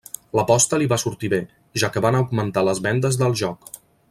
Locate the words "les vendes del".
2.71-3.41